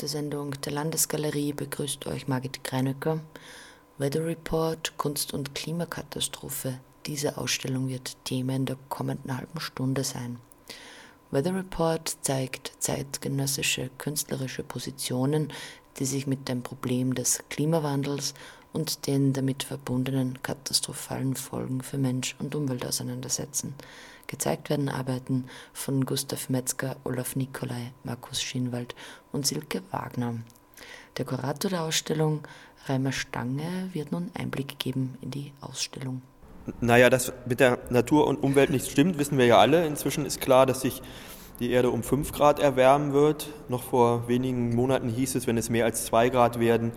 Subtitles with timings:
[0.00, 3.20] Der Sendung der Landesgalerie begrüßt euch Margit Greinöcker.
[3.96, 6.80] Weather Report, Kunst und Klimakatastrophe.
[7.06, 10.40] Diese Ausstellung wird Thema in der kommenden halben Stunde sein.
[11.30, 15.52] Weather Report zeigt zeitgenössische künstlerische Positionen,
[16.00, 18.34] die sich mit dem Problem des Klimawandels
[18.72, 23.74] und den damit verbundenen katastrophalen Folgen für Mensch und Umwelt auseinandersetzen.
[24.34, 28.96] Gezeigt werden Arbeiten von Gustav Metzger, Olaf Nicolai, Markus Schinwald
[29.30, 30.34] und Silke Wagner.
[31.16, 32.40] Der Kurator der Ausstellung,
[32.86, 36.20] Reimer Stange, wird nun Einblick geben in die Ausstellung.
[36.80, 39.86] Naja, dass mit der Natur und Umwelt nicht stimmt, wissen wir ja alle.
[39.86, 41.00] Inzwischen ist klar, dass sich
[41.60, 43.50] die Erde um 5 Grad erwärmen wird.
[43.68, 46.90] Noch vor wenigen Monaten hieß es, wenn es mehr als 2 Grad werden,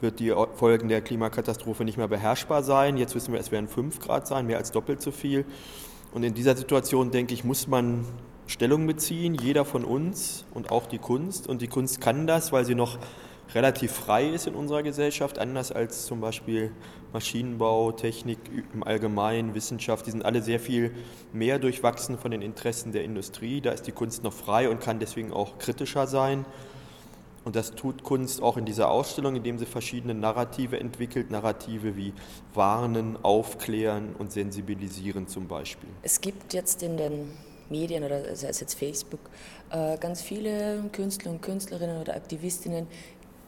[0.00, 2.96] wird die Folgen der Klimakatastrophe nicht mehr beherrschbar sein.
[2.96, 5.44] Jetzt wissen wir, es werden 5 Grad sein, mehr als doppelt so viel.
[6.16, 8.06] Und in dieser Situation, denke ich, muss man
[8.46, 11.46] Stellung beziehen, jeder von uns und auch die Kunst.
[11.46, 12.96] Und die Kunst kann das, weil sie noch
[13.54, 16.72] relativ frei ist in unserer Gesellschaft, anders als zum Beispiel
[17.12, 18.38] Maschinenbau, Technik
[18.72, 20.06] im Allgemeinen, Wissenschaft.
[20.06, 20.90] Die sind alle sehr viel
[21.34, 23.60] mehr durchwachsen von den Interessen der Industrie.
[23.60, 26.46] Da ist die Kunst noch frei und kann deswegen auch kritischer sein.
[27.46, 31.30] Und das tut Kunst auch in dieser Ausstellung, indem sie verschiedene Narrative entwickelt.
[31.30, 32.12] Narrative wie
[32.54, 35.88] Warnen, Aufklären und Sensibilisieren zum Beispiel.
[36.02, 37.30] Es gibt jetzt in den
[37.70, 39.20] Medien oder sei es jetzt Facebook
[39.70, 42.88] äh, ganz viele Künstler und Künstlerinnen oder Aktivistinnen,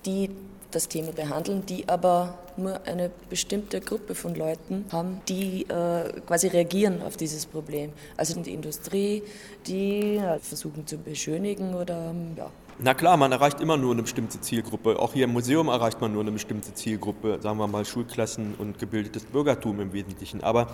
[0.06, 0.30] die
[0.70, 6.46] das Thema behandeln, die aber nur eine bestimmte Gruppe von Leuten haben, die äh, quasi
[6.46, 7.92] reagieren auf dieses Problem.
[8.16, 9.24] Also die Industrie,
[9.66, 12.48] die äh, versuchen zu beschönigen oder ja,
[12.80, 14.98] na klar, man erreicht immer nur eine bestimmte Zielgruppe.
[14.98, 18.78] Auch hier im Museum erreicht man nur eine bestimmte Zielgruppe, sagen wir mal Schulklassen und
[18.78, 20.42] gebildetes Bürgertum im Wesentlichen.
[20.42, 20.68] Aber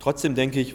[0.00, 0.74] trotzdem denke ich,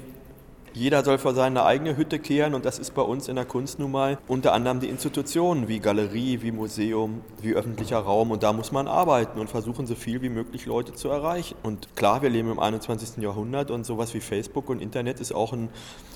[0.76, 3.80] jeder soll vor seine eigene Hütte kehren und das ist bei uns in der Kunst
[3.80, 8.52] nun mal unter anderem die Institutionen wie Galerie, wie Museum, wie öffentlicher Raum und da
[8.52, 11.56] muss man arbeiten und versuchen, so viel wie möglich Leute zu erreichen.
[11.64, 13.23] Und klar, wir leben im 21.
[13.23, 15.69] Jahrhundert und sowas wie Facebook und Internet ist auch ein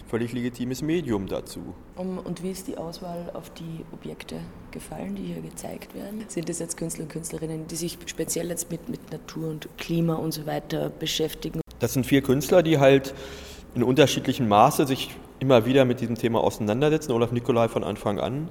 [0.10, 1.74] völlig legitimes Medium dazu.
[1.96, 4.42] Und wie ist die Auswahl auf die Objekte
[4.72, 6.26] gefallen, die hier gezeigt werden?
[6.28, 10.16] Sind es jetzt Künstler und Künstlerinnen, die sich speziell jetzt mit, mit Natur und Klima
[10.16, 11.62] und so weiter beschäftigen?
[11.80, 13.14] Das sind vier Künstler, die halt
[13.76, 17.12] in unterschiedlichem Maße sich immer wieder mit diesem Thema auseinandersetzen.
[17.12, 18.50] Olaf Nikolai von Anfang an.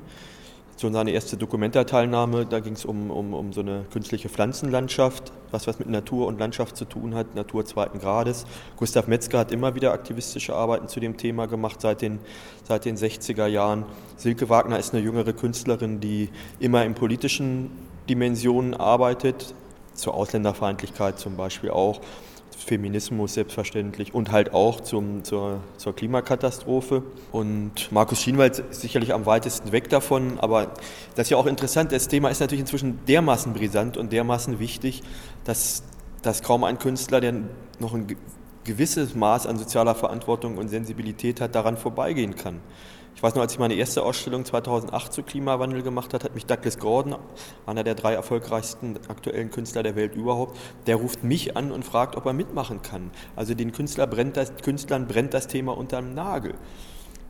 [0.77, 5.67] So seine erste Dokumentarteilnahme, da ging es um, um, um so eine künstliche Pflanzenlandschaft, was
[5.67, 8.47] was mit Natur und Landschaft zu tun hat, Natur zweiten Grades.
[8.77, 12.21] Gustav Metzger hat immer wieder aktivistische Arbeiten zu dem Thema gemacht seit den,
[12.63, 13.87] seit den 60er Jahren.
[14.17, 16.29] Silke Wagner ist eine jüngere Künstlerin, die
[16.61, 17.73] immer in politischen
[18.09, 19.55] Dimensionen arbeitet,
[19.95, 22.01] zur Ausländerfeindlichkeit zum Beispiel auch.
[22.65, 27.03] Feminismus selbstverständlich und halt auch zum, zur, zur Klimakatastrophe.
[27.33, 30.75] Und Markus Schienwald ist sicherlich am weitesten weg davon, aber
[31.15, 35.03] das ist ja auch interessant, das Thema ist natürlich inzwischen dermaßen brisant und dermaßen wichtig,
[35.45, 35.83] dass,
[36.23, 37.35] dass kaum ein Künstler, der
[37.79, 38.07] noch ein
[38.65, 42.61] gewisses Maß an sozialer Verantwortung und Sensibilität hat, daran vorbeigehen kann.
[43.19, 46.47] Ich weiß noch, als ich meine erste Ausstellung 2008 zu Klimawandel gemacht habe, hat mich
[46.47, 47.17] Douglas Gordon,
[47.67, 50.57] einer der drei erfolgreichsten aktuellen Künstler der Welt überhaupt,
[50.87, 53.11] der ruft mich an und fragt, ob er mitmachen kann.
[53.35, 56.55] Also den Künstler brennt das, Künstlern brennt das Thema unterm Nagel.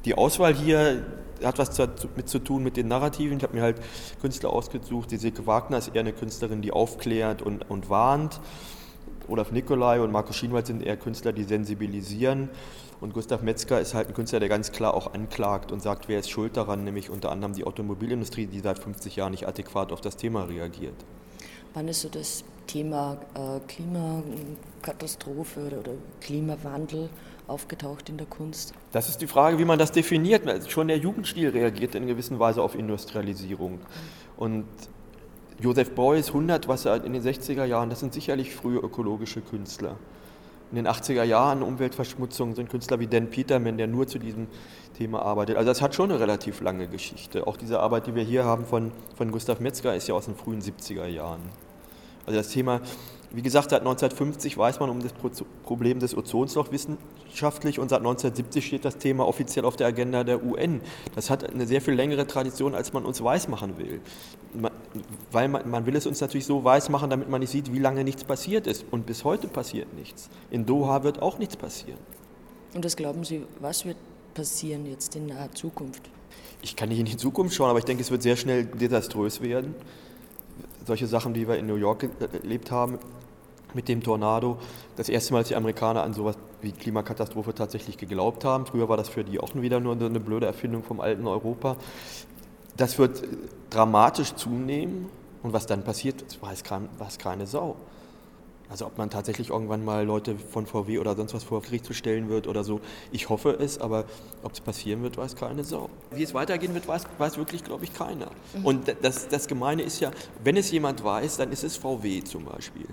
[0.05, 1.07] Die Auswahl hier
[1.43, 3.39] hat was damit zu tun mit den Narrativen.
[3.39, 3.81] Ich habe mir halt
[4.21, 5.11] Künstler ausgesucht.
[5.11, 8.41] Die Silke Wagner ist eher eine Künstlerin, die aufklärt und, und warnt.
[9.29, 12.49] Olaf Nikolai und Markus Schienwald sind eher Künstler, die sensibilisieren.
[13.01, 16.19] Und Gustav Metzger ist halt ein Künstler, der ganz klar auch anklagt und sagt, wer
[16.19, 20.01] ist schuld daran, nämlich unter anderem die Automobilindustrie, die seit 50 Jahren nicht adäquat auf
[20.01, 20.95] das Thema reagiert.
[21.75, 27.09] Wann ist so das Thema äh, Klimakatastrophe oder, oder, Klimawandel
[27.47, 28.73] aufgetaucht in der Kunst?
[28.93, 30.43] Das ist die Frage, wie man das definiert.
[30.71, 33.81] Schon der Jugendstil reagiert in gewisser Weise auf Industrialisierung.
[34.37, 34.67] Und
[35.61, 39.97] Joseph Beuys 100, was er in den 60er Jahren, das sind sicherlich frühe ökologische Künstler
[40.71, 44.49] in den 80er Jahren Umweltverschmutzung sind Künstler wie Dan Peterman, der nur zu diesem
[44.97, 45.57] Thema arbeitet.
[45.57, 47.47] Also das hat schon eine relativ lange Geschichte.
[47.47, 50.35] Auch diese Arbeit, die wir hier haben von, von Gustav Metzger, ist ja aus den
[50.35, 51.41] frühen 70er Jahren.
[52.27, 52.81] Also das Thema
[53.31, 55.13] wie gesagt, seit 1950 weiß man um das
[55.63, 60.43] Problem des Ozonslochs wissenschaftlich und seit 1970 steht das Thema offiziell auf der Agenda der
[60.43, 60.81] UN.
[61.15, 64.01] Das hat eine sehr viel längere Tradition, als man uns weismachen will.
[65.31, 68.03] weil man, man will es uns natürlich so weismachen, damit man nicht sieht, wie lange
[68.03, 68.87] nichts passiert ist.
[68.91, 70.31] Und bis heute passiert nichts.
[70.51, 71.99] In Doha wird auch nichts passieren.
[72.75, 73.99] Und was glauben Sie, was wird
[74.33, 76.03] passieren jetzt in naher Zukunft?
[76.63, 79.43] Ich kann nicht in die Zukunft schauen, aber ich denke, es wird sehr schnell desaströs
[79.43, 79.75] werden
[80.89, 82.99] solche Sachen, die wir in New York erlebt haben
[83.75, 84.59] mit dem Tornado.
[84.97, 88.67] Das erste Mal, als die Amerikaner an sowas wie Klimakatastrophe tatsächlich geglaubt haben.
[88.67, 91.77] Früher war das für die auch wieder nur eine blöde Erfindung vom alten Europa.
[92.77, 93.23] Das wird
[93.71, 95.09] dramatisch zunehmen
[95.43, 97.77] und was dann passiert, weiß, kein, weiß keine Sau.
[98.71, 101.95] Also ob man tatsächlich irgendwann mal Leute von VW oder sonst was vor Gericht zu
[101.95, 102.81] stellen wird oder so.
[103.13, 104.05] Ich hoffe es, aber
[104.43, 105.89] ob es passieren wird, weiß keine Sau.
[106.11, 108.31] Wie es weitergehen wird, weiß, weiß wirklich, glaube ich, keiner.
[108.55, 108.65] Mhm.
[108.65, 110.11] Und das, das Gemeine ist ja,
[110.45, 112.87] wenn es jemand weiß, dann ist es VW zum Beispiel.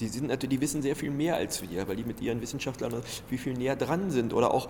[0.00, 3.38] Die, sind, die wissen sehr viel mehr als wir, weil die mit ihren Wissenschaftlern viel,
[3.38, 4.34] viel näher dran sind.
[4.34, 4.68] Oder auch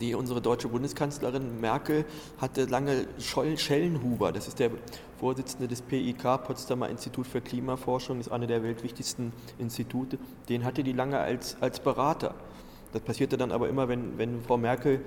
[0.00, 2.04] die, unsere deutsche Bundeskanzlerin Merkel
[2.38, 4.70] hatte lange Schellenhuber, das ist der
[5.18, 10.18] Vorsitzende des PIK, Potsdamer Institut für Klimaforschung, ist eine der weltwichtigsten Institute,
[10.48, 12.34] den hatte die lange als, als Berater.
[12.92, 15.00] Das passierte dann aber immer, wenn, wenn Frau Merkel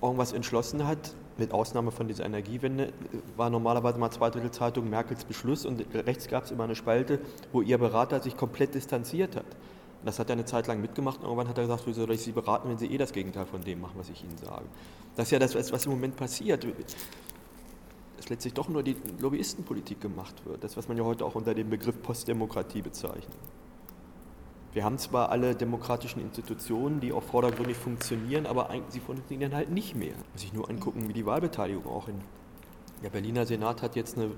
[0.00, 2.92] irgendwas entschlossen hat, mit Ausnahme von dieser Energiewende,
[3.36, 7.18] war normalerweise mal zwei Drittel Zeitung Merkels Beschluss und rechts gab es immer eine Spalte,
[7.52, 9.46] wo ihr Berater sich komplett distanziert hat.
[10.04, 12.22] Das hat er eine Zeit lang mitgemacht und irgendwann hat er gesagt, wieso soll ich
[12.22, 14.64] Sie beraten, wenn Sie eh das Gegenteil von dem machen, was ich Ihnen sage.
[15.16, 16.66] Das ist ja das, was im Moment passiert.
[18.16, 20.62] Dass letztlich doch nur die Lobbyistenpolitik gemacht wird.
[20.62, 23.36] Das, was man ja heute auch unter dem Begriff Postdemokratie bezeichnet.
[24.74, 29.94] Wir haben zwar alle demokratischen Institutionen, die auch vordergründig funktionieren, aber sie funktionieren halt nicht
[29.94, 30.14] mehr.
[30.32, 32.20] Muss ich nur angucken, wie die Wahlbeteiligung auch in.
[33.02, 34.32] Der Berliner Senat hat jetzt eine,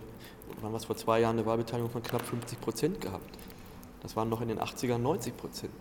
[0.60, 3.38] wann was vor zwei Jahren eine Wahlbeteiligung von knapp 50 Prozent gehabt.
[4.06, 5.72] Das waren noch in den 80ern 90 Prozent.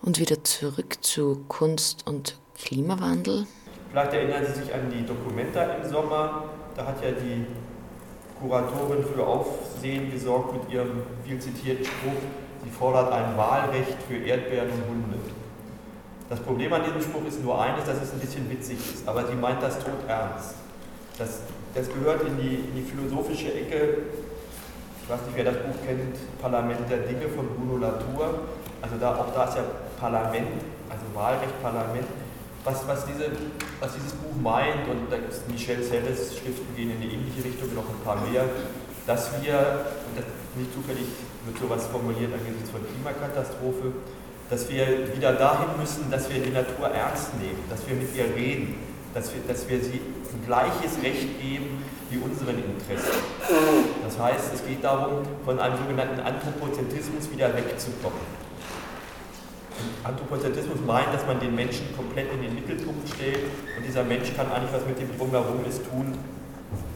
[0.00, 3.46] Und wieder zurück zu Kunst und Klimawandel.
[3.90, 6.44] Vielleicht erinnern Sie sich an die Dokumenta im Sommer.
[6.74, 7.44] Da hat ja die
[8.40, 12.22] Kuratorin für Aufsehen gesorgt mit ihrem viel zitierten Spruch,
[12.64, 15.18] sie fordert ein Wahlrecht für Erdbeeren und Hunde.
[16.30, 19.26] Das Problem an diesem Spruch ist nur eines, dass es ein bisschen witzig ist, aber
[19.26, 20.54] sie meint das tot ernst.
[21.18, 21.40] Das,
[21.74, 23.98] das gehört in die, in die philosophische Ecke
[25.02, 28.46] ich weiß nicht, wer das Buch kennt, Parlament der Dinge von Bruno Latour.
[28.80, 29.64] Also da, auch da ist ja
[29.98, 32.06] Parlament, also Wahlrecht, Parlament.
[32.64, 33.26] Was, was, diese,
[33.80, 37.42] was dieses Buch meint, und da gibt es Michel Serres Schriften gehen in die ähnliche
[37.42, 38.44] Richtung, noch ein paar mehr,
[39.06, 39.58] dass wir,
[40.06, 41.06] und das nicht zufällig
[41.44, 43.90] wird sowas formuliert angesichts von Klimakatastrophe,
[44.48, 48.30] dass wir wieder dahin müssen, dass wir die Natur ernst nehmen, dass wir mit ihr
[48.36, 48.78] reden,
[49.14, 53.20] dass wir, dass wir sie ein gleiches Recht geben wie unseren Interessen.
[54.04, 58.42] Das heißt, es geht darum, von einem sogenannten Anthropozentrismus wieder wegzukommen.
[60.04, 63.44] Anthropozentrismus meint, dass man den Menschen komplett in den Mittelpunkt stellt
[63.76, 66.16] und dieser Mensch kann eigentlich was mit dem Drumherum ist tun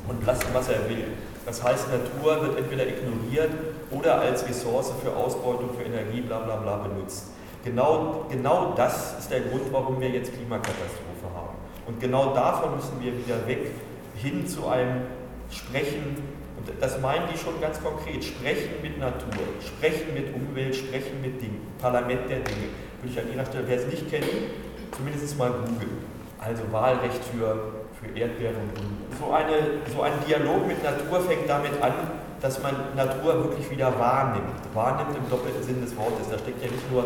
[0.08, 1.04] und lassen, was er will.
[1.44, 3.50] Das heißt, Natur wird entweder ignoriert
[3.90, 7.28] oder als Ressource für Ausbeutung, für Energie, bla bla bla benutzt.
[7.64, 11.55] Genau, genau das ist der Grund, warum wir jetzt Klimakatastrophe haben.
[11.86, 13.70] Und genau davon müssen wir wieder weg,
[14.16, 15.02] hin zu einem
[15.50, 16.16] Sprechen
[16.80, 18.24] das meinen die schon ganz konkret.
[18.24, 21.60] Sprechen mit Natur, sprechen mit Umwelt, sprechen mit Dingen.
[21.80, 22.68] Parlament der Dinge.
[23.00, 24.26] Würde ich an Ihrer Stelle, wer es nicht kennt,
[24.96, 26.04] zumindest mal googeln.
[26.38, 29.16] Also Wahlrecht für, für Erdbeeren und Hunde.
[29.18, 31.92] So, eine, so ein Dialog mit Natur fängt damit an,
[32.40, 34.74] dass man Natur wirklich wieder wahrnimmt.
[34.74, 36.28] Wahrnimmt im doppelten Sinn des Wortes.
[36.30, 37.04] Da steckt ja nicht nur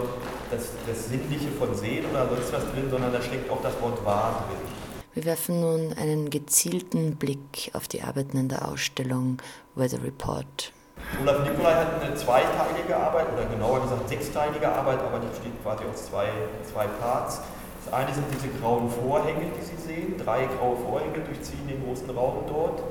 [0.50, 4.04] das, das Sinnliche von Sehen oder sonst was drin, sondern da steckt auch das Wort
[4.04, 4.80] wahr drin.
[5.14, 9.38] Wir werfen nun einen gezielten Blick auf die Arbeiten in der Ausstellung
[9.74, 10.72] Weather Report.
[11.20, 15.84] Olaf Nikolai hat eine zweiteilige Arbeit, oder genauer gesagt sechsteilige Arbeit, aber die besteht quasi
[15.92, 16.28] aus zwei,
[16.70, 17.40] zwei Parts.
[17.84, 20.14] Das eine sind diese grauen Vorhänge, die Sie sehen.
[20.18, 22.82] Drei graue Vorhänge durchziehen den großen Raum dort.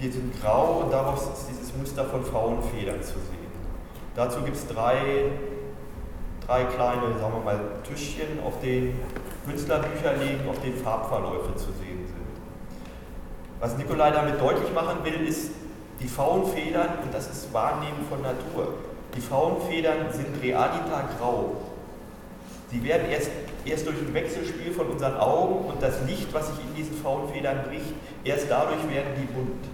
[0.00, 3.50] Die sind grau und daraus ist dieses Muster von Frauenfedern zu sehen.
[4.16, 4.96] Dazu gibt es drei,
[6.46, 8.98] drei kleine, sagen wir mal, Tischchen, auf denen
[9.46, 12.20] Künstlerbücher liegen, auf denen Farbverläufe zu sehen sind.
[13.60, 15.50] Was Nikolai damit deutlich machen will, ist,
[16.00, 18.74] die Faunfedern, und das ist Wahrnehmen von Natur,
[19.14, 21.56] die Faunfedern sind realita grau.
[22.70, 23.30] Sie werden erst,
[23.66, 27.64] erst durch ein Wechselspiel von unseren Augen und das Licht, was sich in diesen Faunfedern
[27.64, 27.92] bricht,
[28.24, 29.64] erst dadurch werden die bunt.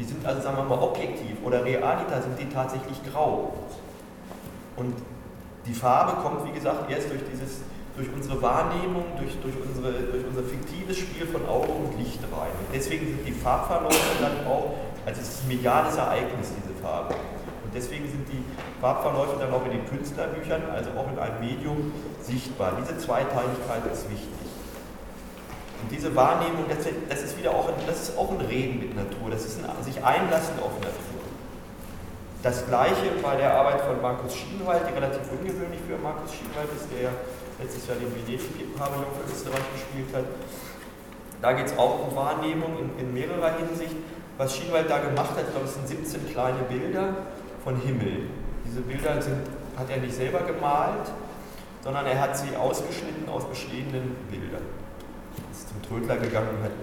[0.00, 3.52] Die sind also, sagen wir mal, objektiv oder realita sind die tatsächlich grau.
[4.76, 4.94] Und
[5.66, 7.60] die Farbe kommt, wie gesagt, erst durch dieses
[7.96, 12.48] durch unsere Wahrnehmung, durch, durch, unsere, durch unser fiktives Spiel von Auge und Licht rein.
[12.56, 14.72] Und deswegen sind die Farbverläufe dann auch,
[15.04, 17.14] also es ist ein mediales Ereignis, diese Farbe.
[17.14, 18.42] Und deswegen sind die
[18.80, 21.92] Farbverläufe dann auch in den Künstlerbüchern, also auch in einem Medium,
[22.22, 22.72] sichtbar.
[22.80, 24.39] Diese Zweiteiligkeit ist wichtig.
[25.82, 28.96] Und diese Wahrnehmung, das, das ist wieder auch ein, das ist auch ein Reden mit
[28.96, 31.20] Natur, das ist ein sich einlassen auf Natur.
[32.42, 36.88] Das gleiche bei der Arbeit von Markus Schienwald, die relativ ungewöhnlich für Markus Schienwald ist,
[36.88, 37.12] der
[37.60, 40.24] letztes Jahr den Venedig-Pavillon für Österreich gespielt hat.
[41.42, 43.96] Da geht es auch um Wahrnehmung in, in, mehrerer Hinsicht.
[44.38, 47.14] Was Schienwald da gemacht hat, ich glaube, es sind 17 kleine Bilder
[47.62, 48.30] von Himmel.
[48.64, 49.40] Diese Bilder sind,
[49.76, 51.12] hat er nicht selber gemalt,
[51.84, 54.64] sondern er hat sie ausgeschnitten aus bestehenden Bildern.
[55.50, 56.76] Ist zum Trödler gegangen und hat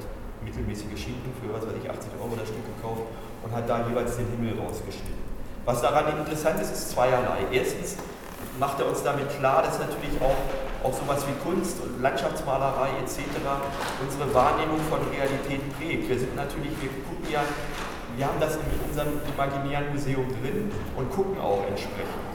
[0.44, 3.04] mittelmäßige Schinken für, was weiß ich, 80 Euro das Stück gekauft
[3.44, 5.28] und hat da jeweils den Himmel rausgeschnitten.
[5.66, 7.44] Was daran interessant ist, ist zweierlei.
[7.52, 7.98] Erstens
[8.60, 13.20] macht er uns damit klar, dass natürlich auch, auch sowas wie Kunst und Landschaftsmalerei etc.
[14.02, 16.10] unsere Wahrnehmung von Realität prägt.
[16.10, 17.44] Wir sind natürlich, wir gucken ja,
[18.16, 22.26] wir haben das in unserem imaginären Museum drin und gucken auch entsprechend.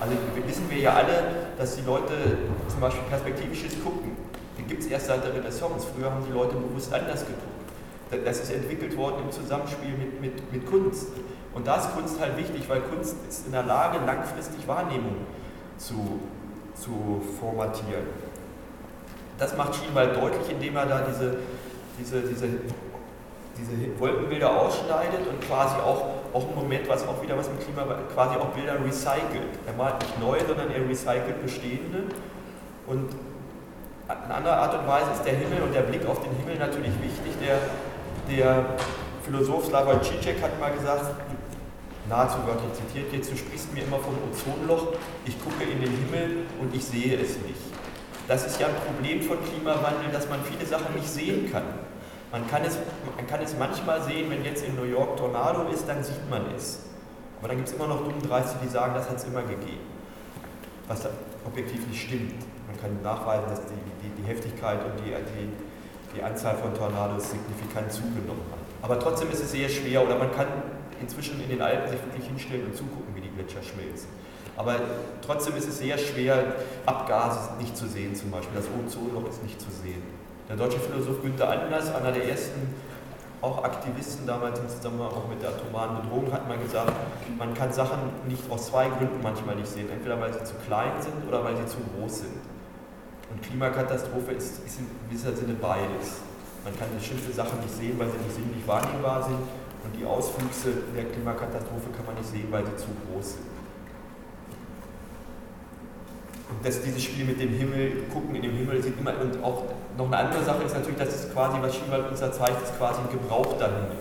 [0.00, 0.14] Also
[0.46, 2.14] wissen wir ja alle, dass die Leute
[2.66, 4.09] zum Beispiel perspektivisches gucken.
[4.70, 5.88] Gibt es erst seit der Renaissance.
[5.92, 8.24] Früher haben die Leute bewusst anders geguckt.
[8.24, 11.08] Das ist entwickelt worden im Zusammenspiel mit, mit, mit Kunst.
[11.52, 15.16] Und da ist Kunst halt wichtig, weil Kunst ist in der Lage, langfristig Wahrnehmung
[15.76, 16.20] zu,
[16.76, 18.06] zu formatieren.
[19.38, 21.38] Das macht Schienwald deutlich, indem er da diese,
[21.98, 22.46] diese, diese,
[23.58, 27.82] diese Wolkenbilder ausschneidet und quasi auch, auch ein Moment, was auch wieder was mit Klima,
[28.14, 29.50] quasi auch Bilder recycelt.
[29.66, 32.04] Er malt nicht neu, sondern er recycelt bestehende.
[32.86, 33.08] Und
[34.10, 36.92] eine andere Art und Weise ist der Himmel und der Blick auf den Himmel natürlich
[37.00, 37.32] wichtig.
[37.40, 37.58] Der,
[38.28, 38.66] der
[39.24, 41.14] Philosoph Slavoj Žižek hat mal gesagt,
[42.08, 46.46] nahezu wörtlich zitiert jetzt, du sprichst mir immer vom Ozonloch, ich gucke in den Himmel
[46.60, 47.60] und ich sehe es nicht.
[48.26, 51.64] Das ist ja ein Problem von Klimawandel, dass man viele Sachen nicht sehen kann.
[52.32, 52.78] Man kann, es,
[53.16, 56.42] man kann es manchmal sehen, wenn jetzt in New York Tornado ist, dann sieht man
[56.56, 56.80] es.
[57.38, 59.80] Aber dann gibt es immer noch dumme Dreiste, die sagen, das hat es immer gegeben.
[60.86, 61.08] Was
[61.44, 62.34] objektiv nicht stimmt.
[62.80, 67.92] Kann nachweisen, dass die, die, die Heftigkeit und die, die, die Anzahl von Tornados signifikant
[67.92, 68.58] zugenommen hat.
[68.82, 70.46] Aber trotzdem ist es sehr schwer oder man kann
[71.00, 74.08] inzwischen in den Alpen sich wirklich hinstellen und zugucken, wie die Gletscher schmelzen.
[74.56, 74.76] Aber
[75.24, 76.54] trotzdem ist es sehr schwer,
[76.86, 78.56] Abgase nicht zu sehen zum Beispiel.
[78.56, 80.02] Das Ozonloch ist nicht zu sehen.
[80.48, 82.74] Der deutsche Philosoph Günther Anders, einer der ersten
[83.40, 86.92] auch Aktivisten damals im Zusammenhang auch mit der atomaren Bedrohung, hat mal gesagt,
[87.38, 89.88] man kann Sachen nicht aus zwei Gründen manchmal nicht sehen.
[89.90, 92.49] Entweder weil sie zu klein sind oder weil sie zu groß sind.
[93.30, 96.22] Und Klimakatastrophe ist, ist in gewisser Sinne beides.
[96.64, 99.40] Man kann bestimmte Sachen nicht sehen, weil sie nicht sinnlich wahrnehmbar sind
[99.84, 103.46] und die Auswüchse der Klimakatastrophe kann man nicht sehen, weil sie zu groß sind.
[106.50, 109.64] Und dass dieses Spiel mit dem Himmel, gucken in dem Himmel, sieht immer, und auch
[109.96, 112.76] noch eine andere Sache ist natürlich, dass es quasi, was Schiewald uns da zeigt, ist
[112.76, 113.96] quasi ein gebrauchter Himmel.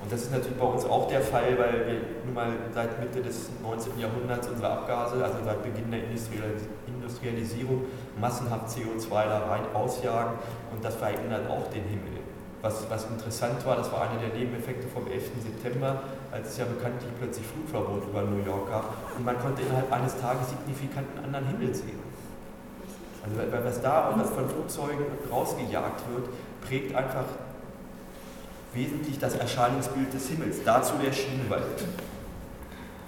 [0.00, 3.20] Und das ist natürlich bei uns auch der Fall, weil wir nun mal seit Mitte
[3.20, 3.98] des 19.
[3.98, 6.85] Jahrhunderts unsere Abgase, also seit Beginn der Industrialisierung,
[8.20, 10.34] massenhaft CO2 da rein ausjagen
[10.72, 12.20] und das verändert auch den Himmel.
[12.62, 15.30] Was, was interessant war, das war einer der Nebeneffekte vom 11.
[15.42, 19.92] September, als es ja bekanntlich plötzlich Flugverbot über New York gab und man konnte innerhalb
[19.92, 22.00] eines Tages signifikant einen anderen Himmel sehen.
[23.22, 26.28] Also was da was von Flugzeugen rausgejagt wird,
[26.66, 27.24] prägt einfach
[28.72, 30.62] wesentlich das Erscheinungsbild des Himmels.
[30.64, 31.62] Dazu der Schienenwald.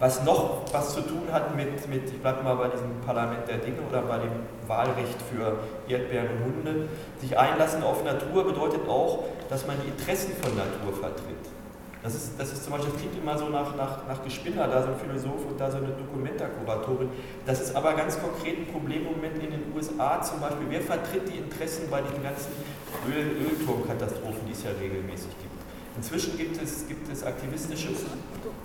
[0.01, 3.59] Was noch was zu tun hat mit, mit ich bleibe mal bei diesem Parlament der
[3.59, 4.31] Dinge oder bei dem
[4.69, 6.89] Wahlrecht für Erdbeeren und Hunde,
[7.21, 11.51] sich einlassen auf Natur bedeutet auch, dass man die Interessen von Natur vertritt.
[12.01, 14.83] Das ist, das ist zum Beispiel, das klingt immer so nach, nach, nach Gespinner, da
[14.83, 17.09] so ein Philosoph und da so eine Dokumentarkuratorin.
[17.45, 20.67] Das ist aber ganz konkret ein Problem im Moment in den USA zum Beispiel.
[20.71, 22.53] Wer vertritt die Interessen bei den ganzen
[23.11, 25.48] Öl Ölturmkatastrophen, die es ja regelmäßig gibt?
[25.99, 27.89] Inzwischen gibt es, gibt es aktivistische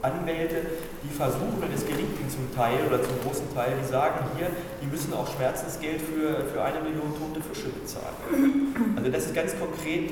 [0.04, 0.58] Anwälte,
[1.04, 4.52] die versuchen, und es gelingt ihnen zum Teil oder zum großen Teil, die sagen hier,
[4.80, 8.94] die müssen auch Schmerzensgeld für, für eine Million tote Fische bezahlen.
[8.96, 10.12] Also das ist ganz konkret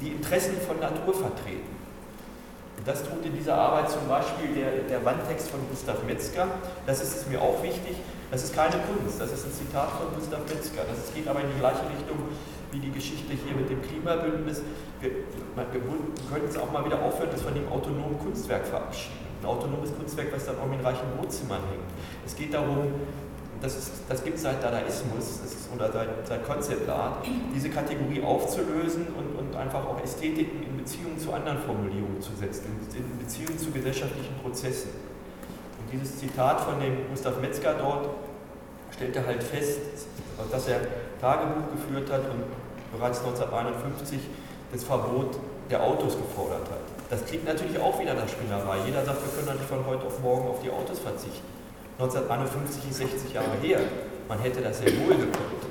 [0.00, 1.76] die Interessen von Natur vertreten.
[2.78, 6.48] Und das tut in dieser Arbeit zum Beispiel der, der Wandtext von Gustav Metzger.
[6.86, 7.96] Das ist mir auch wichtig.
[8.30, 10.86] Das ist keine Kunst, das ist ein Zitat von Gustav Metzger.
[10.86, 12.30] Das geht aber in die gleiche Richtung
[12.70, 14.62] wie die Geschichte hier mit dem Klimabündnis.
[15.00, 15.66] Wir, wir
[16.30, 19.18] könnten es auch mal wieder aufhören, dass wir dem autonomen Kunstwerk verabschieden.
[19.42, 21.90] Ein autonomes Kunstwerk, was dann auch in reichen Wohnzimmern hängt.
[22.24, 22.86] Es geht darum,
[23.60, 26.88] das, das gibt es seit Dadaismus das ist, oder seit, seit Concept
[27.54, 32.66] diese Kategorie aufzulösen und, und einfach auch Ästhetiken in Beziehung zu anderen Formulierungen zu setzen,
[32.94, 34.90] in Beziehung zu gesellschaftlichen Prozessen.
[35.92, 38.08] Dieses Zitat von dem Gustav Metzger dort
[38.94, 39.80] stellte halt fest,
[40.50, 40.80] dass er
[41.20, 42.44] Tagebuch geführt hat und
[42.96, 44.20] bereits 1951
[44.72, 45.38] das Verbot
[45.70, 46.84] der Autos gefordert hat.
[47.10, 48.78] Das klingt natürlich auch wieder nach Spinnerei.
[48.86, 51.46] Jeder sagt, wir können nicht von heute auf morgen auf die Autos verzichten.
[51.98, 53.80] 1951 ist 60 Jahre her.
[54.28, 55.66] Man hätte das sehr wohl gekonnt.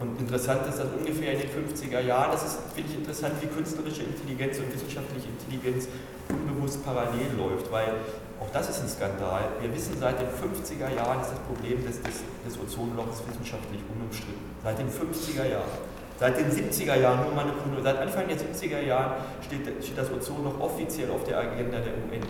[0.00, 3.46] Und interessant ist, dass ungefähr in den 50er Jahren, das ist, finde ich interessant, wie
[3.46, 5.86] künstlerische Intelligenz und wissenschaftliche Intelligenz
[6.28, 7.94] unbewusst parallel läuft, weil
[8.42, 9.54] auch das ist ein Skandal.
[9.60, 14.50] Wir wissen, seit den 50er Jahren ist das Problem des, des, des Ozonlochs wissenschaftlich unumstritten.
[14.64, 15.78] Seit den 50er Jahren.
[16.18, 19.98] Seit den 70er Jahren, nur mal eine Chronologie, seit Anfang der 70er Jahren steht, steht
[19.98, 22.26] das Ozonloch offiziell auf der Agenda der UN.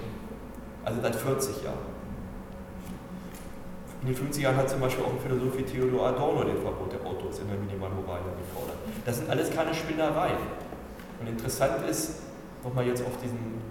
[0.85, 1.93] Also seit 40 Jahren.
[4.03, 6.93] In den 50er Jahren hat zum Beispiel auch ein Philosoph wie Theodor Adorno den Verbot
[6.93, 8.77] der Autos in der Minimalmoralie gefordert.
[9.05, 10.43] Das sind alles keine Spinnereien.
[11.21, 12.23] Und interessant ist,
[12.65, 13.62] nochmal jetzt auf diesen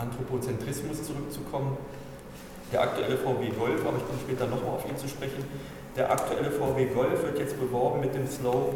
[0.00, 1.76] Anthropozentrismus zurückzukommen,
[2.72, 5.44] der aktuelle VW Golf, aber ich komme später nochmal auf ihn zu sprechen,
[5.96, 8.74] der aktuelle VW Golf wird jetzt beworben mit dem Slogan,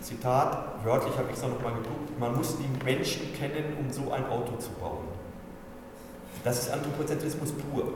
[0.00, 4.12] Zitat, wörtlich habe ich es noch mal geguckt, man muss die Menschen kennen, um so
[4.12, 5.08] ein Auto zu bauen.
[6.44, 7.94] Das ist Anthropozentrismus pur.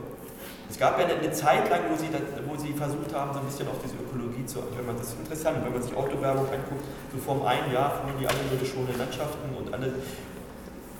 [0.69, 2.07] Es gab ja eine Zeit lang, wo sie,
[2.47, 4.59] wo sie versucht haben, so ein bisschen auf diese Ökologie zu.
[4.75, 8.15] Wenn man, das ist interessant, wenn man sich Autowerbung anguckt, so vor einem Jahr fuhren
[8.19, 9.93] die alle nur schöne Landschaften und alle,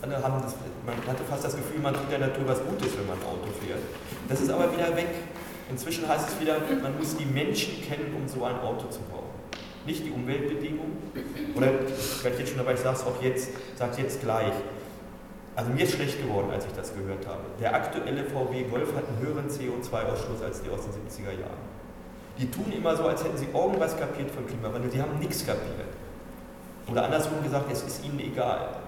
[0.02, 0.56] alle haben das,
[0.86, 3.80] man hatte fast das Gefühl, man tut der Natur was Gutes, wenn man Auto fährt.
[4.28, 5.10] Das ist aber wieder weg.
[5.70, 9.30] Inzwischen heißt es wieder, man muss die Menschen kennen, um so ein Auto zu bauen.
[9.86, 10.98] Nicht die Umweltbedingungen.
[11.56, 14.54] Oder ich werde jetzt schon dabei, ich sage es auch jetzt, sage es jetzt gleich.
[15.56, 17.42] Also mir ist schlecht geworden, als ich das gehört habe.
[17.60, 21.72] Der aktuelle VW Golf hat einen höheren CO2-Ausstoß als die aus den 70er Jahren.
[22.38, 24.92] Die tun immer so, als hätten sie irgendwas kapiert vom Klimawandel.
[24.92, 25.92] Sie haben nichts kapiert.
[26.90, 28.81] Oder andersrum gesagt, es ist ihnen egal.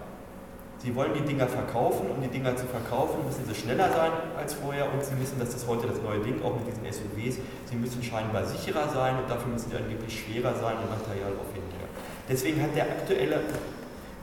[0.83, 2.11] Sie wollen die Dinger verkaufen.
[2.11, 5.51] Um die Dinger zu verkaufen, müssen sie schneller sein als vorher und sie wissen, dass
[5.51, 9.29] das heute das neue Ding, auch mit diesen SUVs, sie müssen scheinbar sicherer sein und
[9.29, 11.87] dafür müssen sie angeblich schwerer sein und Material aufwendiger.
[12.27, 13.39] Deswegen hat der aktuelle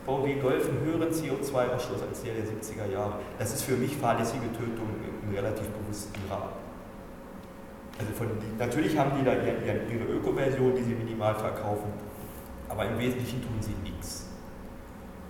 [0.05, 3.15] VW Golf einen höheren CO2-Ausstoß als der der 70er Jahre.
[3.39, 6.61] Das ist für mich fahrlässige Tötung im relativ bewussten Rahmen.
[7.99, 11.93] Also von, natürlich haben die da ihre Öko-Version, die sie minimal verkaufen,
[12.69, 14.30] aber im Wesentlichen tun sie nichts.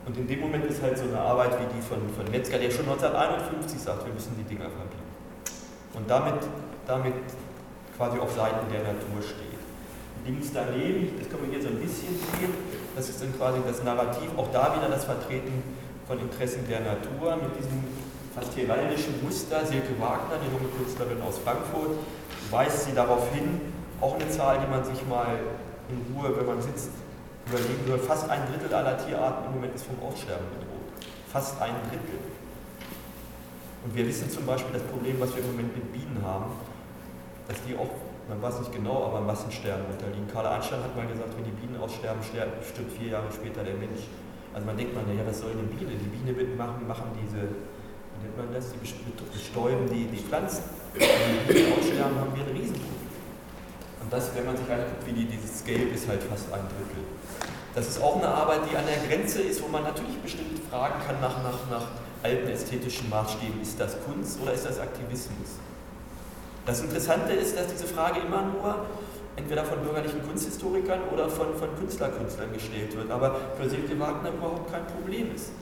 [0.06, 2.70] Und in dem Moment ist halt so eine Arbeit wie die von, von Metzger, der
[2.70, 5.10] schon 1951 sagt, wir müssen die Dinger verbieten.
[5.94, 6.40] Und damit,
[6.86, 7.14] damit
[7.96, 9.60] quasi auf Seiten der Natur steht.
[10.24, 12.52] Links daneben, das können wir hier so ein bisschen sehen,
[12.96, 15.62] das ist dann quasi das Narrativ, auch da wieder das Vertreten
[16.06, 17.84] von Interessen der Natur mit diesem
[18.34, 19.64] fast heraldischen Muster.
[19.64, 21.96] Silke Wagner, die junge Künstlerin aus Frankfurt,
[22.50, 23.60] weist sie darauf hin,
[24.00, 25.38] auch eine Zahl, die man sich mal
[25.88, 26.90] in Ruhe, wenn man sitzt,
[27.50, 27.98] überlegen soll.
[27.98, 31.04] Fast ein Drittel aller Tierarten im Moment ist vom Aussterben bedroht.
[31.30, 32.18] Fast ein Drittel.
[33.84, 36.52] Und wir wissen zum Beispiel das Problem, was wir im Moment mit Bienen haben,
[37.48, 37.90] dass die auch
[38.30, 40.30] man weiß nicht genau, aber Massensterben unterliegen.
[40.32, 42.62] Karl Einstein hat mal gesagt, wenn die Bienen aussterben, stirbt
[42.94, 44.06] vier Jahre später der Mensch.
[44.54, 45.98] Also man denkt man, ja, was soll eine Biene?
[45.98, 50.62] Die Biene machen, machen diese, wie nennt man das, die bestäuben die, die Pflanzen.
[50.94, 51.10] Wenn
[51.42, 53.10] die Bienen aussterben, haben wir ein Riesenproblem.
[53.98, 57.02] Und das, wenn man sich anguckt, wie die, dieses Scale ist halt fast ein Drittel.
[57.74, 60.94] Das ist auch eine Arbeit, die an der Grenze ist, wo man natürlich bestimmt fragen
[61.06, 61.86] kann nach, nach, nach
[62.22, 65.58] alten ästhetischen Maßstäben, ist das Kunst oder ist das Aktivismus?
[66.66, 68.86] Das Interessante ist, dass diese Frage immer nur
[69.36, 74.70] entweder von bürgerlichen Kunsthistorikern oder von, von Künstlerkünstlern gestellt wird, aber für Silke Wagner überhaupt
[74.70, 75.52] kein Problem ist.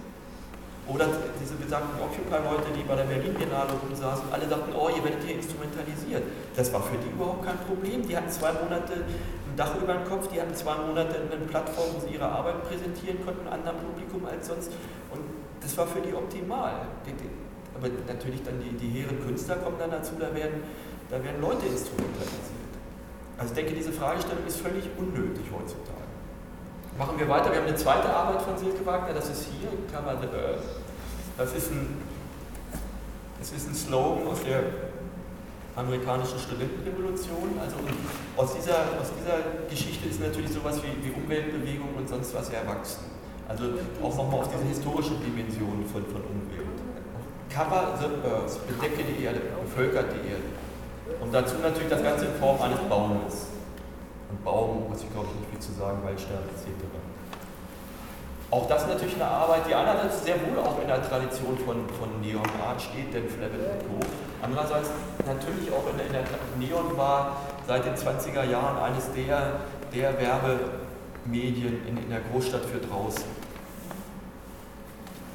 [0.88, 1.06] Oder
[1.40, 6.24] diese besagten Occupy-Leute, die bei der Berlin-Biennale saßen, alle dachten, oh, ihr werdet hier instrumentalisiert.
[6.56, 8.08] Das war für die überhaupt kein Problem.
[8.08, 11.92] Die hatten zwei Monate ein Dach über dem Kopf, die hatten zwei Monate eine Plattform,
[11.94, 14.72] wo sie ihre Arbeit präsentieren konnten, einem anderen Publikum als sonst.
[15.12, 15.20] Und
[15.60, 16.88] das war für die optimal.
[17.76, 20.62] Aber natürlich dann die, die hehren Künstler kommen dann dazu, da werden
[21.10, 22.68] da werden Leute instrumentalisiert.
[23.38, 25.97] Also ich denke, diese Fragestellung ist völlig unnötig heutzutage.
[26.98, 27.52] Machen wir weiter.
[27.52, 30.66] Wir haben eine zweite Arbeit von Silke Wagner, das ist hier, Cover the Earth.
[31.36, 31.96] Das ist ein,
[33.38, 34.64] das ist ein Slogan aus der
[35.76, 37.54] amerikanischen Studentenrevolution.
[37.62, 37.76] Also
[38.36, 43.04] aus dieser, aus dieser Geschichte ist natürlich sowas wie, wie Umweltbewegung und sonst was erwachsen.
[43.46, 43.64] Also
[44.02, 46.82] auch nochmal auf diese historische Dimension von, von Umwelt.
[47.48, 51.22] Cover the Earth, bedecke die Erde, bevölkert die Erde.
[51.22, 53.57] Und dazu natürlich das Ganze in Form eines Baumes.
[54.30, 56.84] Und Baum muss ich glaube ich nicht viel zu sagen, Waldsterben etc.
[58.50, 61.84] Auch das ist natürlich eine Arbeit, die einerseits sehr wohl auch in der Tradition von,
[62.00, 64.06] von Neon Art steht, denn Flavin und Co.
[64.40, 64.88] Andererseits
[65.26, 66.24] natürlich auch in der, in der
[66.56, 69.60] Neon war seit den 20er Jahren eines der,
[69.92, 73.28] der Werbemedien in, in der Großstadt für draußen.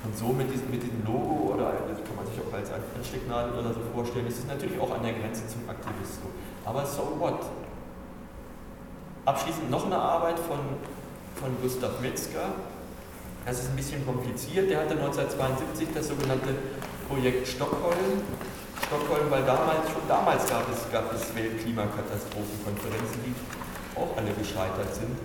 [0.03, 3.53] Und so mit diesem, mit diesem Logo oder das kann man sich auch als Anstecknadel
[3.59, 6.33] oder so vorstellen, ist es natürlich auch an der Grenze zum Aktivismus.
[6.65, 7.45] Aber so what?
[9.25, 10.59] Abschließend noch eine Arbeit von,
[11.35, 12.55] von Gustav Metzger.
[13.45, 14.69] Das ist ein bisschen kompliziert.
[14.69, 16.55] Der hatte 1972 das sogenannte
[17.07, 18.21] Projekt Stockholm.
[18.85, 23.33] Stockholm, weil damals, schon damals gab es, gab es Weltklimakatastrophenkonferenzen, die
[23.97, 25.17] auch alle gescheitert sind.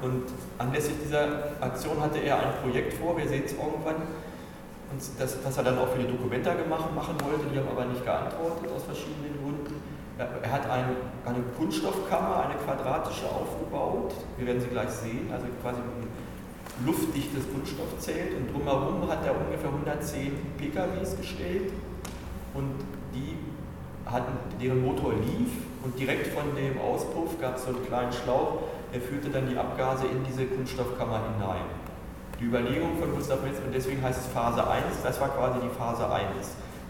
[0.00, 0.24] Und
[0.58, 3.96] anlässlich dieser Aktion hatte er ein Projekt vor, wir sehen es irgendwann,
[4.90, 7.84] und das, was er dann auch für die Dokumenta gemacht, machen wollte, die haben aber
[7.84, 9.59] nicht geantwortet aus verschiedenen Gründen.
[10.20, 15.80] Er hat eine, eine Kunststoffkammer, eine quadratische aufgebaut, wir werden sie gleich sehen, also quasi
[15.80, 18.34] ein luftdichtes Kunststoffzelt.
[18.36, 21.72] Und drumherum hat er ungefähr 110 PKWs gestellt.
[22.52, 22.74] Und
[23.14, 23.36] die
[24.04, 25.48] hatten, deren Motor lief.
[25.82, 29.56] Und direkt von dem Auspuff gab es so einen kleinen Schlauch, der führte dann die
[29.56, 31.64] Abgase in diese Kunststoffkammer hinein.
[32.38, 35.68] Die Überlegung von Gustav Metzger, und deswegen heißt es Phase 1, das war quasi die
[35.68, 36.26] Phase 1.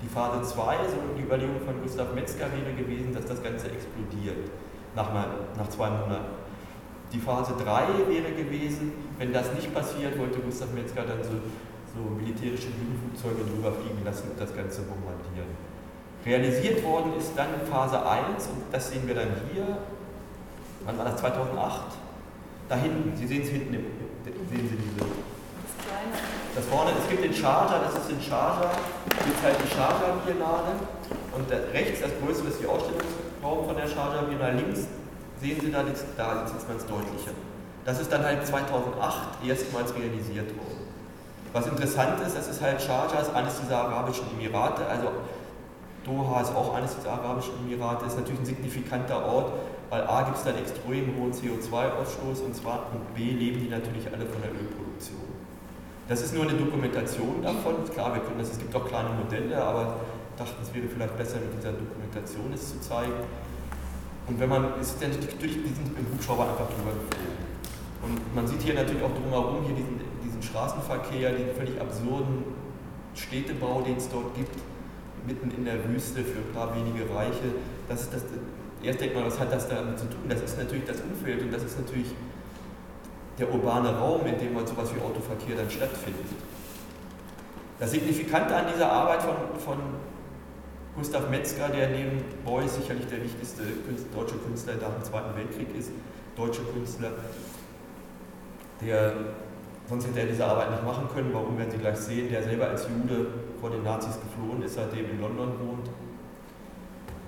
[0.03, 4.51] Die Phase 2, so die Überlegung von Gustav Metzger wäre gewesen, dass das Ganze explodiert
[4.95, 5.11] nach,
[5.57, 6.41] nach zwei Monaten.
[7.13, 11.33] Die Phase 3 wäre gewesen, wenn das nicht passiert, wollte Gustav Metzger dann so,
[11.93, 15.51] so militärische Linienflugzeuge drüber fliegen lassen und das Ganze bombardieren.
[16.25, 19.79] Realisiert worden ist dann Phase 1 und das sehen wir dann hier.
[20.85, 21.17] Wann war das?
[21.17, 21.81] 2008?
[22.69, 25.05] Da hinten, Sie sehen es hinten, sehen Sie diese.
[26.55, 28.71] Das vorne, es gibt den Charger, das ist den Charger,
[29.27, 30.75] jetzt halt die Charger-Biennale
[31.37, 34.89] und rechts, das größere ist die Ausstellungsraum von der Charger-Biennale, links
[35.41, 37.33] sehen Sie da, da sieht man es deutlicher.
[37.85, 40.91] Das ist dann halt 2008 erstmals realisiert worden.
[41.53, 45.11] Was interessant ist, das ist halt Sharjah, ist eines dieser arabischen Emirate, also
[46.05, 49.53] Doha ist auch eines dieser arabischen Emirate, ist natürlich ein signifikanter Ort,
[49.89, 54.07] weil A gibt es dann extrem hohen CO2-Ausstoß und zwar und B leben die natürlich
[54.07, 55.30] alle von der Ölproduktion.
[56.11, 57.89] Das ist nur eine Dokumentation davon.
[57.89, 60.01] Klar, wir können das, es gibt auch kleine Modelle, aber
[60.37, 63.15] dachten, es wäre vielleicht besser mit dieser Dokumentation es zu zeigen.
[64.27, 67.39] Und wenn man, ist dann durch diesen Hubschrauber einfach drüber geflogen.
[68.03, 72.43] Und man sieht hier natürlich auch drumherum hier diesen, diesen Straßenverkehr, den völlig absurden
[73.15, 74.59] Städtebau, den es dort gibt,
[75.29, 77.55] mitten in der Wüste für ein paar wenige Reiche.
[77.89, 78.25] Das das,
[78.83, 80.27] erst denkt man, was hat das damit zu tun?
[80.29, 82.11] Das ist natürlich das Umfeld und das ist natürlich
[83.41, 86.27] der urbane Raum, in dem man sowas wie Autoverkehr dann stattfindet.
[87.79, 89.79] Das Signifikante an dieser Arbeit von, von
[90.95, 93.63] Gustav Metzger, der neben Beuys sicherlich der wichtigste
[94.15, 95.91] deutsche Künstler nach dem Zweiten Weltkrieg ist,
[96.37, 97.13] deutsche Künstler,
[98.83, 99.15] der
[99.89, 101.31] sonst hätte er diese Arbeit nicht machen können.
[101.33, 102.29] Warum werden Sie gleich sehen?
[102.31, 103.27] Der selber als Jude
[103.61, 105.89] vor den Nazis geflohen ist, seitdem in London wohnt.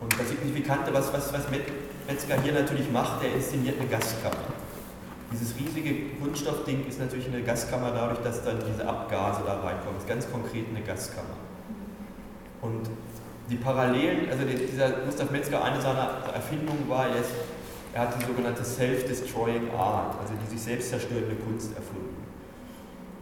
[0.00, 4.61] Und das Signifikante, was, was, was Metzger hier natürlich macht, der inszeniert eine Gaskammer.
[5.32, 9.94] Dieses riesige Kunststoffding ist natürlich eine Gaskammer dadurch, dass dann diese Abgase da reinkommen.
[9.94, 11.36] Das ist ganz konkret eine Gaskammer.
[12.60, 12.90] Und
[13.50, 17.30] die Parallelen, also dieser Gustav Metzger, eine seiner Erfindungen war, ist,
[17.94, 22.16] er hat die sogenannte Self-Destroying Art, also die sich selbst zerstörende Kunst erfunden.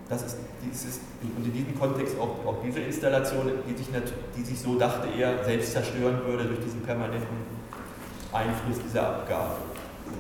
[0.09, 3.87] Das ist dieses, und in diesem Kontext auch, auch diese Installation, die sich,
[4.37, 7.37] die sich so dachte er selbst zerstören würde durch diesen permanenten
[8.33, 9.55] Einfluss dieser Abgabe.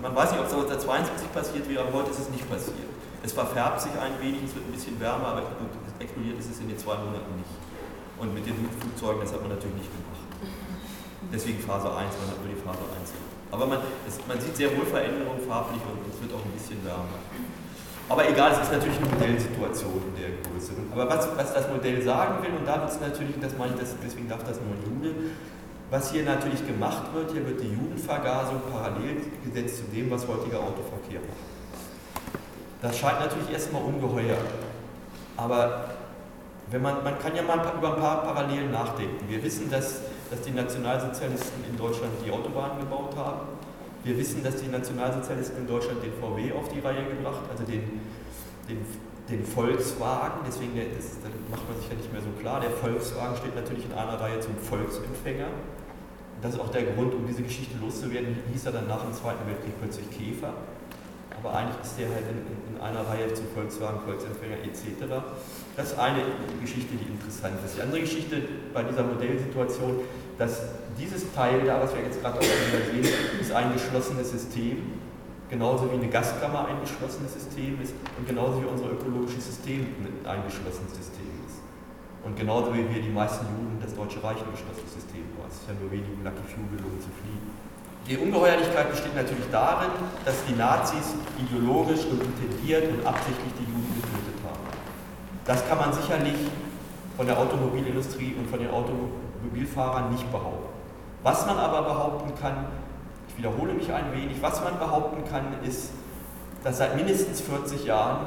[0.02, 2.88] Man weiß nicht, ob es 1972 passiert wäre, aber heute ist es nicht passiert.
[3.22, 5.42] Es verfärbt sich ein wenig, es wird ein bisschen wärmer, aber
[5.98, 7.52] explodiert ist es in den zwei Monaten nicht.
[8.16, 10.24] Und mit den Flugzeugen, das hat man natürlich nicht gemacht.
[11.32, 13.12] Deswegen Phase 1, man hat nur die Phase 1
[13.52, 16.80] Aber man, es, man sieht sehr wohl Veränderungen farblich und es wird auch ein bisschen
[16.84, 17.20] wärmer.
[18.08, 20.72] Aber egal, es ist natürlich eine Modellsituation in der Größe.
[20.90, 23.86] Aber was, was das Modell sagen will, und da wird es natürlich, das meine ich,
[24.02, 25.14] deswegen darf das nur Jude,
[25.90, 30.58] was hier natürlich gemacht wird, hier wird die Judenvergasung parallel gesetzt zu dem, was heutiger
[30.58, 31.50] Autoverkehr macht.
[32.80, 34.38] Das scheint natürlich erstmal ungeheuer.
[35.36, 35.90] Aber
[36.70, 39.28] wenn man, man kann ja mal über ein paar Parallelen nachdenken.
[39.28, 43.40] Wir wissen, dass, dass die Nationalsozialisten in Deutschland die Autobahnen gebaut haben.
[44.04, 48.00] Wir wissen, dass die Nationalsozialisten in Deutschland den VW auf die Reihe gebracht, also den,
[48.68, 48.78] den,
[49.28, 50.40] den Volkswagen.
[50.46, 52.60] Deswegen das, das macht man sich ja nicht mehr so klar.
[52.60, 55.48] Der Volkswagen steht natürlich in einer Reihe zum Volksempfänger.
[56.42, 59.46] Das ist auch der Grund, um diese Geschichte loszuwerden, hieß er dann nach dem Zweiten
[59.46, 60.54] Weltkrieg plötzlich Käfer
[61.42, 65.08] aber eigentlich ist der halt in, in, einer Reihe zu Volkswagen, Volksempfänger etc.
[65.76, 66.20] Das ist eine
[66.60, 67.76] Geschichte, die interessant ist.
[67.76, 68.42] Die andere Geschichte
[68.74, 70.00] bei dieser Modellsituation,
[70.36, 70.60] dass
[70.98, 73.04] dieses Teil da, was wir jetzt gerade auch sehen,
[73.40, 75.00] ist ein geschlossenes System,
[75.48, 79.86] genauso wie eine Gaskammer ein geschlossenes System ist und genauso wie unser ökologisches System
[80.24, 81.29] ein geschlossenes System.
[82.24, 85.48] Und genauso wie wir die meisten Juden das Deutsche Reich ein geschlossenes System war.
[85.48, 87.50] Es ist ja nur wenigen Lucky Few gelungen zu fliehen.
[88.08, 89.90] Die Ungeheuerlichkeit besteht natürlich darin,
[90.24, 94.66] dass die Nazis ideologisch und intendiert und absichtlich die Juden getötet haben.
[95.44, 96.36] Das kann man sicherlich
[97.16, 100.72] von der Automobilindustrie und von den Automobilfahrern nicht behaupten.
[101.22, 102.64] Was man aber behaupten kann,
[103.28, 105.90] ich wiederhole mich ein wenig, was man behaupten kann, ist,
[106.64, 108.26] dass seit mindestens 40 Jahren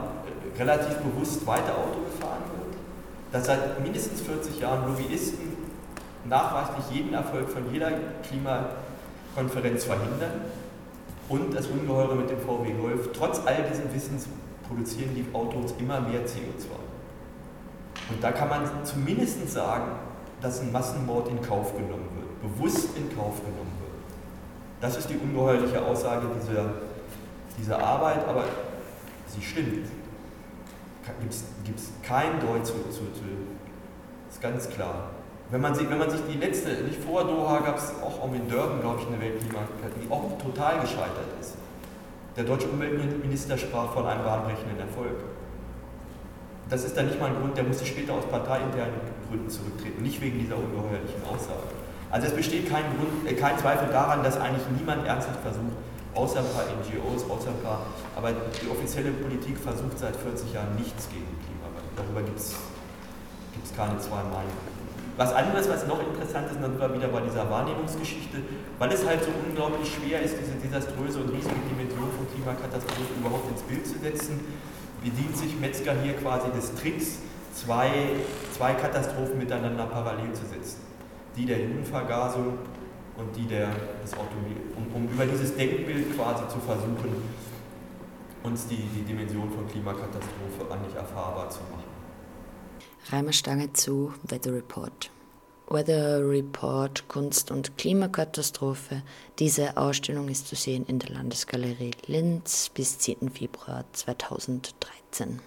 [0.57, 2.52] relativ bewusst weiter Auto gefahren wird,
[3.33, 5.57] dass seit mindestens 40 Jahren Lobbyisten
[6.25, 7.91] nachweislich jeden Erfolg von jeder
[8.21, 8.67] Klima
[9.35, 10.41] Konferenz verhindern.
[11.27, 14.27] Und das Ungeheure mit dem VW Golf, trotz all diesen Wissens
[14.67, 16.67] produzieren die Autos immer mehr CO2.
[18.11, 19.93] Und da kann man zumindest sagen,
[20.39, 23.93] dass ein Massenmord in Kauf genommen wird, bewusst in Kauf genommen wird.
[24.79, 26.65] Das ist die ungeheuerliche Aussage dieser,
[27.57, 28.43] dieser Arbeit, aber
[29.27, 29.87] sie stimmt.
[31.19, 33.23] Gibt es kein Deut zu, zu, zu,
[34.29, 35.11] ist ganz klar.
[35.51, 38.49] Wenn man, sich, wenn man sich die letzte, nicht vor Doha gab es auch in
[38.49, 41.55] Durban, glaube ich, eine Weltklimakarte, die auch total gescheitert ist.
[42.35, 45.13] Der deutsche Umweltminister sprach von einem bahnbrechenden Erfolg.
[46.69, 48.95] Das ist dann nicht mal ein Grund, der musste später aus parteiinternen
[49.29, 51.69] Gründen zurücktreten, nicht wegen dieser ungeheuerlichen Aussage.
[52.09, 55.77] Also es besteht kein, Grund, äh, kein Zweifel daran, dass eigentlich niemand ernsthaft versucht,
[56.15, 60.75] außer ein paar NGOs, außer ein paar, aber die offizielle Politik versucht seit 40 Jahren
[60.75, 61.89] nichts gegen den Klimawandel.
[61.95, 62.55] Darüber gibt es
[63.75, 64.73] keine zwei Meinungen.
[65.15, 68.37] Was anderes, was noch interessant ist, dann war wieder bei dieser Wahrnehmungsgeschichte,
[68.79, 73.51] weil es halt so unglaublich schwer ist, diese desaströse und riesige Dimension von Klimakatastrophen überhaupt
[73.51, 74.39] ins Bild zu setzen,
[75.03, 77.19] bedient sich Metzger hier quasi des Tricks,
[77.53, 77.91] zwei,
[78.57, 80.81] zwei Katastrophen miteinander parallel zu setzen.
[81.37, 82.57] Die der Innenvergasung
[83.17, 83.69] und die der,
[84.01, 87.21] des Automobil, um, um über dieses Denkbild quasi zu versuchen,
[88.43, 91.83] uns die, die Dimension von Klimakatastrophe eigentlich erfahrbar zu machen.
[93.09, 95.11] Reimer Stange zu Weather Report.
[95.67, 99.01] Weather Report Kunst und Klimakatastrophe.
[99.39, 103.29] Diese Ausstellung ist zu sehen in der Landesgalerie Linz bis 10.
[103.29, 105.39] Februar 2013.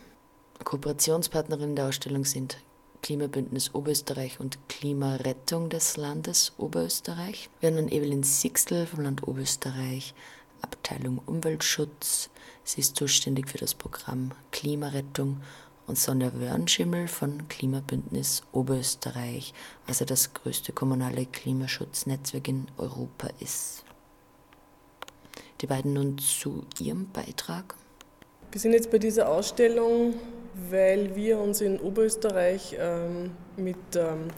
[0.64, 2.58] Kooperationspartnerinnen der Ausstellung sind
[3.02, 7.50] Klimabündnis Oberösterreich und Klimarettung des Landes Oberösterreich.
[7.60, 10.14] Wir haben dann Evelyn Sixtel vom Land Oberösterreich,
[10.62, 12.30] Abteilung Umweltschutz.
[12.64, 15.40] Sie ist zuständig für das Programm Klimarettung
[15.86, 19.54] und Sonja Wörnschimmel von Klimabündnis Oberösterreich,
[19.86, 23.84] was ja das größte kommunale Klimaschutznetzwerk in Europa ist.
[25.60, 27.74] Die beiden nun zu ihrem Beitrag.
[28.52, 30.14] Wir sind jetzt bei dieser Ausstellung,
[30.70, 34.28] weil wir uns in Oberösterreich ähm, mit ähm,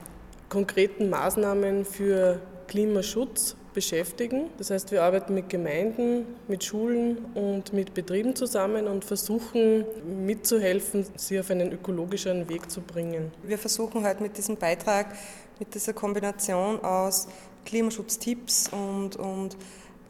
[0.48, 4.50] konkreten Maßnahmen für Klimaschutz beschäftigen.
[4.58, 9.84] Das heißt, wir arbeiten mit Gemeinden, mit Schulen und mit Betrieben zusammen und versuchen
[10.26, 13.30] mitzuhelfen, sie auf einen ökologischeren Weg zu bringen.
[13.42, 15.14] Wir versuchen halt mit diesem Beitrag,
[15.58, 17.28] mit dieser Kombination aus
[17.64, 19.56] Klimaschutztipps und, und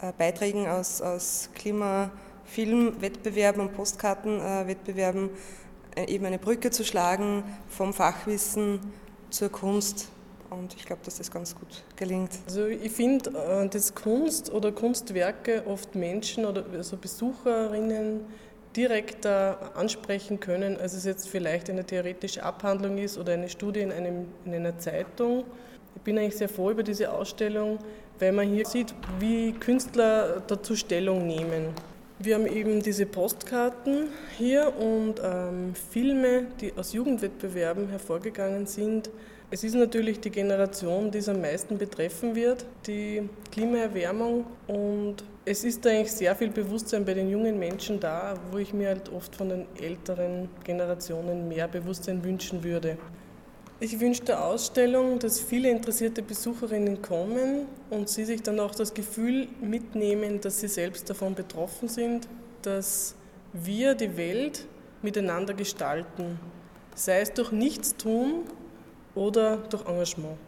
[0.00, 5.30] äh, Beiträgen aus, aus Klimafilmwettbewerben und Postkartenwettbewerben äh,
[6.06, 8.80] eben eine Brücke zu schlagen vom Fachwissen
[9.30, 10.08] zur Kunst
[10.50, 12.30] und ich glaube, dass das ganz gut gelingt.
[12.46, 18.20] Also ich finde, äh, dass Kunst oder Kunstwerke oft Menschen oder also Besucherinnen
[18.76, 23.90] direkt ansprechen können, als es jetzt vielleicht eine theoretische Abhandlung ist oder eine Studie in,
[23.90, 25.44] einem, in einer Zeitung.
[25.96, 27.78] Ich bin eigentlich sehr froh über diese Ausstellung,
[28.20, 31.74] weil man hier sieht, wie Künstler dazu Stellung nehmen.
[32.20, 39.08] Wir haben eben diese Postkarten hier und ähm, Filme, die aus Jugendwettbewerben hervorgegangen sind,
[39.50, 44.44] es ist natürlich die Generation, die es am meisten betreffen wird, die Klimaerwärmung.
[44.66, 48.88] Und es ist eigentlich sehr viel Bewusstsein bei den jungen Menschen da, wo ich mir
[48.88, 52.98] halt oft von den älteren Generationen mehr Bewusstsein wünschen würde.
[53.80, 58.92] Ich wünsche der Ausstellung, dass viele interessierte Besucherinnen kommen und sie sich dann auch das
[58.92, 62.28] Gefühl mitnehmen, dass sie selbst davon betroffen sind,
[62.62, 63.14] dass
[63.52, 64.66] wir die Welt
[65.02, 66.40] miteinander gestalten.
[66.96, 68.44] Sei es durch Nichtstun,
[69.18, 70.38] oder durch Engagement.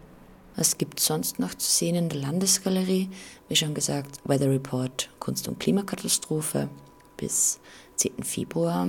[0.57, 3.09] Was gibt es sonst noch zu sehen in der Landesgalerie?
[3.49, 6.69] Wie schon gesagt, Weather Report Kunst- und Klimakatastrophe
[7.17, 7.61] bis
[7.97, 8.23] 10.
[8.23, 8.89] Februar.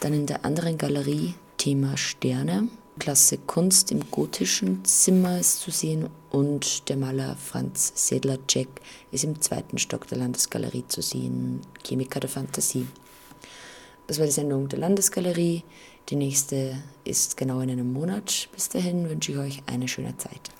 [0.00, 2.68] Dann in der anderen Galerie Thema Sterne.
[2.98, 8.68] Klasse Kunst im gotischen Zimmer ist zu sehen und der Maler Franz Sedlacek
[9.10, 11.62] ist im zweiten Stock der Landesgalerie zu sehen.
[11.84, 12.86] Chemiker der Fantasie.
[14.06, 15.64] Das war die Sendung der Landesgalerie.
[16.10, 18.48] Die nächste ist genau in einem Monat.
[18.52, 20.50] Bis dahin wünsche ich euch eine schöne Zeit.